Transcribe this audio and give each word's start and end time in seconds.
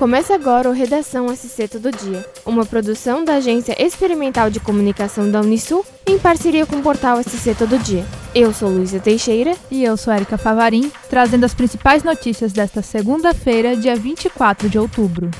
Começa 0.00 0.34
agora 0.34 0.66
o 0.66 0.72
Redação 0.72 1.28
SC 1.28 1.68
Todo 1.68 1.92
Dia, 1.92 2.26
uma 2.46 2.64
produção 2.64 3.22
da 3.22 3.34
Agência 3.34 3.76
Experimental 3.78 4.48
de 4.48 4.58
Comunicação 4.58 5.30
da 5.30 5.42
Unisul 5.42 5.84
em 6.06 6.18
parceria 6.18 6.64
com 6.64 6.76
o 6.76 6.82
portal 6.82 7.22
SC 7.22 7.54
Todo 7.54 7.78
Dia. 7.78 8.02
Eu 8.34 8.50
sou 8.54 8.70
Luísa 8.70 8.98
Teixeira 8.98 9.54
e 9.70 9.84
eu 9.84 9.98
sou 9.98 10.14
Erika 10.14 10.38
Favarim, 10.38 10.90
trazendo 11.10 11.44
as 11.44 11.52
principais 11.52 12.02
notícias 12.02 12.50
desta 12.50 12.80
segunda-feira, 12.80 13.76
dia 13.76 13.94
24 13.94 14.70
de 14.70 14.78
outubro. 14.78 15.30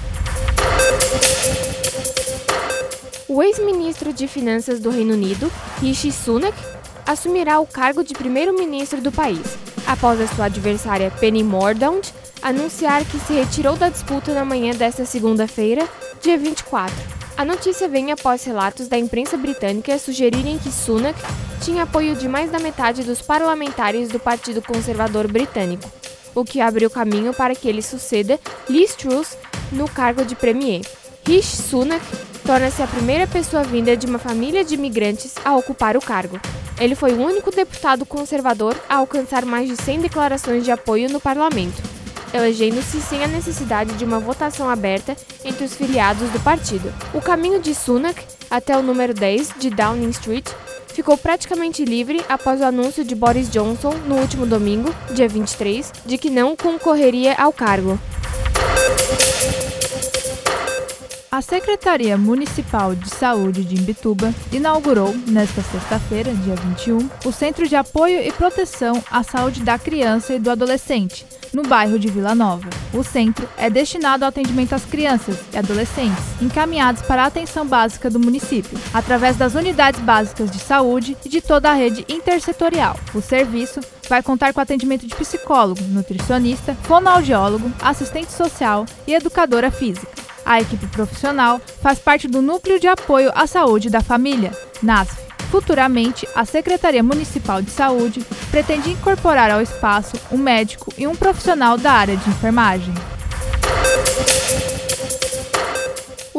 O 3.26 3.42
ex-ministro 3.42 4.12
de 4.12 4.28
Finanças 4.28 4.78
do 4.78 4.90
Reino 4.90 5.14
Unido, 5.14 5.50
Rishi 5.80 6.12
Sunak, 6.12 6.54
assumirá 7.06 7.60
o 7.60 7.66
cargo 7.66 8.04
de 8.04 8.12
primeiro-ministro 8.12 9.00
do 9.00 9.10
país, 9.10 9.40
após 9.90 10.20
a 10.20 10.26
sua 10.28 10.44
adversária 10.44 11.10
Penny 11.10 11.42
Mordaunt 11.42 12.12
anunciar 12.40 13.04
que 13.04 13.18
se 13.18 13.32
retirou 13.32 13.76
da 13.76 13.88
disputa 13.88 14.32
na 14.32 14.44
manhã 14.44 14.72
desta 14.72 15.04
segunda-feira, 15.04 15.86
dia 16.22 16.38
24. 16.38 16.94
A 17.36 17.44
notícia 17.44 17.88
vem 17.88 18.12
após 18.12 18.44
relatos 18.44 18.86
da 18.86 18.96
imprensa 18.96 19.36
britânica 19.36 19.98
sugerirem 19.98 20.58
que 20.58 20.70
Sunak 20.70 21.20
tinha 21.60 21.82
apoio 21.82 22.14
de 22.14 22.28
mais 22.28 22.52
da 22.52 22.60
metade 22.60 23.02
dos 23.02 23.20
parlamentares 23.20 24.08
do 24.08 24.20
Partido 24.20 24.62
Conservador 24.62 25.26
Britânico, 25.26 25.90
o 26.36 26.44
que 26.44 26.60
abriu 26.60 26.88
caminho 26.88 27.34
para 27.34 27.56
que 27.56 27.68
ele 27.68 27.82
suceda 27.82 28.38
Liz 28.68 28.94
Truss 28.94 29.36
no 29.72 29.88
cargo 29.88 30.24
de 30.24 30.36
premier. 30.36 30.82
Rishi 31.26 31.56
Sunak 31.56 32.04
torna-se 32.50 32.82
a 32.82 32.86
primeira 32.88 33.28
pessoa 33.28 33.62
vinda 33.62 33.96
de 33.96 34.06
uma 34.06 34.18
família 34.18 34.64
de 34.64 34.74
imigrantes 34.74 35.36
a 35.44 35.54
ocupar 35.54 35.96
o 35.96 36.00
cargo. 36.00 36.40
Ele 36.80 36.96
foi 36.96 37.12
o 37.12 37.22
único 37.24 37.52
deputado 37.52 38.04
conservador 38.04 38.76
a 38.88 38.96
alcançar 38.96 39.44
mais 39.44 39.68
de 39.68 39.80
100 39.80 40.00
declarações 40.00 40.64
de 40.64 40.72
apoio 40.72 41.08
no 41.08 41.20
parlamento 41.20 41.80
elegendo-se 42.32 43.00
sem 43.00 43.24
a 43.24 43.26
necessidade 43.26 43.94
de 43.94 44.04
uma 44.04 44.20
votação 44.20 44.70
aberta 44.70 45.16
entre 45.44 45.64
os 45.64 45.74
filiados 45.74 46.28
do 46.30 46.38
partido. 46.38 46.92
O 47.12 47.20
caminho 47.20 47.60
de 47.60 47.74
Sunak 47.74 48.24
até 48.48 48.76
o 48.76 48.82
número 48.82 49.12
10 49.12 49.54
de 49.58 49.68
Downing 49.68 50.10
Street 50.10 50.48
ficou 50.88 51.18
praticamente 51.18 51.84
livre 51.84 52.24
após 52.28 52.60
o 52.60 52.64
anúncio 52.64 53.04
de 53.04 53.16
Boris 53.16 53.50
Johnson 53.50 53.94
no 54.06 54.14
último 54.14 54.46
domingo, 54.46 54.94
dia 55.12 55.28
23, 55.28 55.90
de 56.06 56.16
que 56.16 56.30
não 56.30 56.54
concorreria 56.54 57.34
ao 57.34 57.52
cargo. 57.52 57.98
A 61.40 61.42
Secretaria 61.42 62.18
Municipal 62.18 62.94
de 62.94 63.08
Saúde 63.08 63.64
de 63.64 63.74
Imbituba 63.74 64.30
inaugurou, 64.52 65.16
nesta 65.26 65.62
sexta-feira, 65.62 66.34
dia 66.34 66.54
21, 66.54 67.08
o 67.24 67.32
Centro 67.32 67.66
de 67.66 67.74
Apoio 67.74 68.20
e 68.20 68.30
Proteção 68.30 69.02
à 69.10 69.22
Saúde 69.22 69.62
da 69.62 69.78
Criança 69.78 70.34
e 70.34 70.38
do 70.38 70.50
Adolescente, 70.50 71.24
no 71.50 71.62
bairro 71.62 71.98
de 71.98 72.08
Vila 72.08 72.34
Nova. 72.34 72.68
O 72.92 73.02
centro 73.02 73.48
é 73.56 73.70
destinado 73.70 74.22
ao 74.22 74.28
atendimento 74.28 74.74
às 74.74 74.84
crianças 74.84 75.38
e 75.50 75.56
adolescentes 75.56 76.22
encaminhados 76.42 77.00
para 77.00 77.22
a 77.22 77.28
atenção 77.28 77.66
básica 77.66 78.10
do 78.10 78.20
município, 78.20 78.78
através 78.92 79.34
das 79.38 79.54
unidades 79.54 80.00
básicas 80.00 80.50
de 80.50 80.58
saúde 80.58 81.16
e 81.24 81.28
de 81.30 81.40
toda 81.40 81.70
a 81.70 81.74
rede 81.74 82.04
intersetorial. 82.06 82.98
O 83.14 83.22
serviço 83.22 83.80
vai 84.10 84.22
contar 84.22 84.52
com 84.52 84.60
atendimento 84.60 85.06
de 85.06 85.14
psicólogo, 85.14 85.80
nutricionista, 85.84 86.74
fonoaudiólogo, 86.82 87.72
assistente 87.80 88.30
social 88.30 88.84
e 89.06 89.14
educadora 89.14 89.70
física. 89.70 90.19
A 90.44 90.60
equipe 90.60 90.86
profissional 90.88 91.60
faz 91.82 91.98
parte 91.98 92.26
do 92.26 92.42
Núcleo 92.42 92.80
de 92.80 92.88
Apoio 92.88 93.30
à 93.34 93.46
Saúde 93.46 93.90
da 93.90 94.00
Família, 94.00 94.52
NASF, 94.82 95.30
Futuramente, 95.50 96.28
a 96.32 96.44
Secretaria 96.44 97.02
Municipal 97.02 97.60
de 97.60 97.72
Saúde 97.72 98.24
pretende 98.52 98.90
incorporar 98.90 99.50
ao 99.50 99.60
espaço 99.60 100.16
um 100.30 100.38
médico 100.38 100.94
e 100.96 101.08
um 101.08 101.16
profissional 101.16 101.76
da 101.76 101.90
área 101.90 102.16
de 102.16 102.30
enfermagem. 102.30 102.94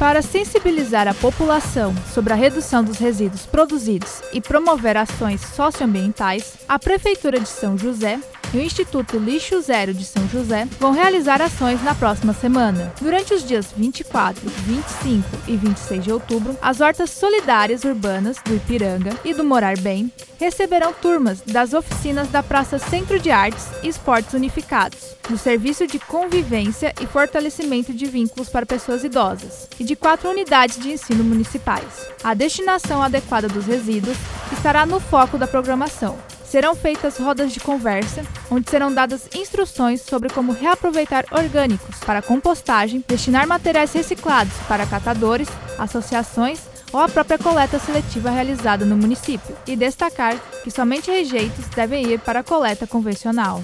Para 0.03 0.21
sensibilizar 0.21 1.07
a 1.07 1.15
população 1.15 1.95
sobre 2.13 2.33
a 2.33 2.37
redução 2.37 2.83
dos 2.83 2.99
resíduos 2.99 3.47
produzidos 3.47 4.21
e 4.33 4.41
promover 4.41 4.97
ações 4.97 5.41
socioambientais, 5.41 6.57
a 6.69 6.77
Prefeitura 6.77 7.39
de 7.39 7.49
São 7.49 7.79
José 7.79 8.19
e 8.53 8.59
o 8.59 8.61
Instituto 8.61 9.19
Lixo 9.19 9.61
Zero 9.61 9.95
de 9.95 10.05
São 10.05 10.29
José 10.29 10.67
vão 10.79 10.93
realizar 10.93 11.41
ações 11.41 11.83
na 11.83 11.95
próxima 11.95 12.33
semana. 12.33 12.93
Durante 13.01 13.33
os 13.33 13.45
dias 13.45 13.73
24, 13.77 14.49
25 14.49 15.29
e 15.49 15.57
26 15.57 16.05
de 16.05 16.13
outubro, 16.13 16.57
as 16.61 16.81
hortas 16.81 17.11
solidárias 17.11 17.85
urbanas 17.85 18.37
do 18.45 18.55
Ipiranga 18.55 19.17
e 19.25 19.33
do 19.33 19.43
Morar 19.43 19.79
Bem 19.79 20.13
receberão 20.39 20.93
turmas 20.93 21.41
das 21.41 21.73
oficinas 21.73 22.29
da 22.29 22.43
Praça 22.43 22.79
Centro 22.79 23.19
de 23.19 23.31
Artes 23.31 23.67
e 23.83 23.89
Esportes 23.89 24.35
Unificados, 24.35 25.17
do 25.29 25.39
Serviço 25.39 25.87
de 25.87 25.99
Convivência 25.99 26.93
e 27.01 27.07
Fortalecimento 27.07 27.95
de 27.95 28.07
Vínculos 28.07 28.49
para 28.49 28.67
Pessoas 28.67 29.05
Idosas 29.05 29.69
e 29.79 29.85
de 29.85 29.97
quatro 29.97 30.29
unidades 30.29 30.79
de 30.79 30.91
ensino 30.91 31.23
municipais. 31.23 32.09
A 32.23 32.35
destinação 32.35 33.03
adequada 33.03 33.49
dos 33.49 33.67
resíduos 33.67 34.17
estará 34.53 34.85
no 34.85 35.01
foco 35.01 35.39
da 35.39 35.47
programação 35.47 36.19
serão 36.53 36.75
feitas 36.75 37.17
rodas 37.17 37.51
de 37.51 37.61
conversa, 37.61 38.23
onde 38.51 38.69
serão 38.69 38.93
dadas 38.93 39.27
instruções 39.35 40.03
sobre 40.03 40.29
como 40.29 40.53
reaproveitar 40.53 41.25
orgânicos 41.31 41.99
para 42.01 42.21
compostagem, 42.21 43.03
destinar 43.09 43.49
materiais 43.49 43.91
reciclados 43.95 44.53
para 44.69 44.85
catadores, 44.85 45.49
associações 45.79 46.61
ou 46.93 47.01
a 47.01 47.09
própria 47.09 47.39
coleta 47.39 47.79
seletiva 47.79 48.29
realizada 48.29 48.85
no 48.85 48.99
município, 48.99 49.57
e 49.67 49.75
destacar 49.75 50.39
que 50.63 50.71
somente 50.71 51.11
rejeitos 51.11 51.65
devem 51.75 52.07
ir 52.13 52.21
para 52.21 52.41
a 52.41 52.45
coleta 52.45 52.87
convencional. 52.87 53.63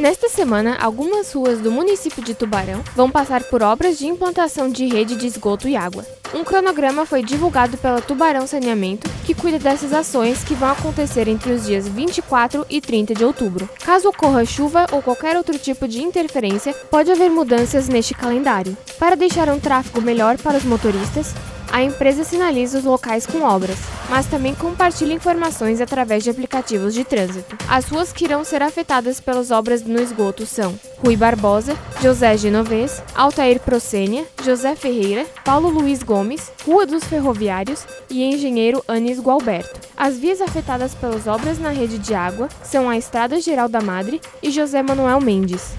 Nesta 0.00 0.30
semana, 0.30 0.78
algumas 0.80 1.30
ruas 1.30 1.60
do 1.60 1.70
município 1.70 2.24
de 2.24 2.32
Tubarão 2.32 2.82
vão 2.96 3.10
passar 3.10 3.44
por 3.44 3.62
obras 3.62 3.98
de 3.98 4.06
implantação 4.06 4.70
de 4.70 4.86
rede 4.86 5.14
de 5.14 5.26
esgoto 5.26 5.68
e 5.68 5.76
água. 5.76 6.06
Um 6.32 6.42
cronograma 6.42 7.04
foi 7.04 7.22
divulgado 7.22 7.76
pela 7.76 8.00
Tubarão 8.00 8.46
Saneamento, 8.46 9.10
que 9.26 9.34
cuida 9.34 9.58
dessas 9.58 9.92
ações 9.92 10.42
que 10.42 10.54
vão 10.54 10.70
acontecer 10.70 11.28
entre 11.28 11.52
os 11.52 11.66
dias 11.66 11.86
24 11.86 12.64
e 12.70 12.80
30 12.80 13.14
de 13.14 13.24
outubro. 13.26 13.68
Caso 13.84 14.08
ocorra 14.08 14.42
chuva 14.46 14.86
ou 14.90 15.02
qualquer 15.02 15.36
outro 15.36 15.58
tipo 15.58 15.86
de 15.86 16.02
interferência, 16.02 16.72
pode 16.90 17.12
haver 17.12 17.28
mudanças 17.28 17.86
neste 17.86 18.14
calendário. 18.14 18.74
Para 18.98 19.16
deixar 19.16 19.50
um 19.50 19.60
tráfego 19.60 20.00
melhor 20.00 20.38
para 20.38 20.56
os 20.56 20.64
motoristas, 20.64 21.34
a 21.70 21.82
empresa 21.82 22.24
sinaliza 22.24 22.78
os 22.78 22.84
locais 22.84 23.26
com 23.26 23.42
obras, 23.42 23.78
mas 24.08 24.26
também 24.26 24.54
compartilha 24.54 25.14
informações 25.14 25.80
através 25.80 26.24
de 26.24 26.30
aplicativos 26.30 26.92
de 26.92 27.04
trânsito. 27.04 27.56
As 27.68 27.86
ruas 27.86 28.12
que 28.12 28.24
irão 28.24 28.44
ser 28.44 28.62
afetadas 28.62 29.20
pelas 29.20 29.50
obras 29.50 29.82
no 29.82 30.00
esgoto 30.00 30.44
são 30.46 30.78
Rui 30.98 31.16
Barbosa, 31.16 31.76
José 32.02 32.36
Genovês, 32.36 33.02
Altair 33.14 33.60
Procênia, 33.60 34.26
José 34.44 34.74
Ferreira, 34.74 35.24
Paulo 35.44 35.68
Luiz 35.68 36.02
Gomes, 36.02 36.50
Rua 36.66 36.86
dos 36.86 37.04
Ferroviários 37.04 37.86
e 38.10 38.22
Engenheiro 38.22 38.84
Anis 38.88 39.20
Gualberto. 39.20 39.80
As 39.96 40.16
vias 40.18 40.40
afetadas 40.40 40.94
pelas 40.94 41.26
obras 41.26 41.58
na 41.58 41.70
rede 41.70 41.98
de 41.98 42.14
água 42.14 42.48
são 42.62 42.88
a 42.88 42.96
Estrada 42.96 43.40
Geral 43.40 43.68
da 43.68 43.80
Madre 43.80 44.20
e 44.42 44.50
José 44.50 44.82
Manuel 44.82 45.20
Mendes. 45.20 45.72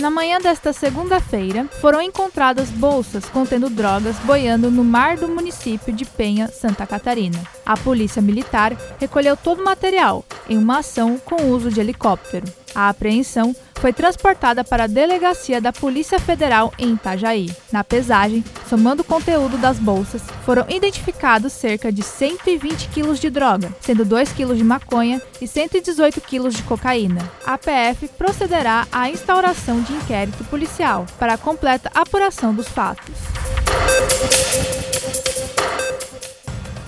Na 0.00 0.10
manhã 0.10 0.38
desta 0.38 0.72
segunda-feira, 0.72 1.64
foram 1.80 2.00
encontradas 2.00 2.70
bolsas 2.70 3.24
contendo 3.24 3.68
drogas 3.68 4.16
boiando 4.20 4.70
no 4.70 4.84
mar 4.84 5.16
do 5.16 5.26
município 5.26 5.92
de 5.92 6.04
Penha, 6.04 6.46
Santa 6.46 6.86
Catarina. 6.86 7.42
A 7.66 7.76
Polícia 7.76 8.22
Militar 8.22 8.76
recolheu 9.00 9.36
todo 9.36 9.60
o 9.60 9.64
material 9.64 10.24
em 10.48 10.56
uma 10.56 10.78
ação 10.78 11.18
com 11.18 11.50
uso 11.50 11.68
de 11.68 11.80
helicóptero. 11.80 12.46
A 12.76 12.88
apreensão 12.88 13.56
foi 13.80 13.92
transportada 13.92 14.64
para 14.64 14.84
a 14.84 14.88
delegacia 14.88 15.60
da 15.60 15.72
Polícia 15.72 16.18
Federal 16.18 16.72
em 16.78 16.94
Itajaí. 16.94 17.50
Na 17.72 17.84
pesagem, 17.84 18.44
somando 18.68 19.02
o 19.02 19.04
conteúdo 19.04 19.56
das 19.56 19.78
bolsas, 19.78 20.22
foram 20.44 20.66
identificados 20.68 21.52
cerca 21.52 21.92
de 21.92 22.02
120 22.02 22.88
quilos 22.88 23.20
de 23.20 23.30
droga, 23.30 23.72
sendo 23.80 24.04
2 24.04 24.32
quilos 24.32 24.58
de 24.58 24.64
maconha 24.64 25.22
e 25.40 25.46
118 25.46 26.20
quilos 26.20 26.54
de 26.54 26.62
cocaína. 26.64 27.30
A 27.46 27.56
PF 27.56 28.08
procederá 28.08 28.86
à 28.90 29.08
instauração 29.08 29.80
de 29.80 29.92
inquérito 29.92 30.44
policial 30.44 31.06
para 31.18 31.34
a 31.34 31.38
completa 31.38 31.90
apuração 31.94 32.52
dos 32.52 32.68
fatos. 32.68 33.14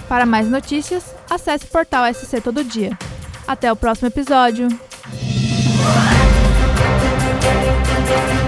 Para 0.09 0.27
mais 0.27 0.49
notícias, 0.49 1.05
acesse 1.29 1.65
o 1.67 1.69
portal 1.69 2.13
SC 2.13 2.41
Todo 2.41 2.65
Dia. 2.65 2.99
Até 3.47 3.71
o 3.71 3.77
próximo 3.77 4.09
episódio! 4.09 4.69
Thank 8.11 8.35
you. 8.35 8.40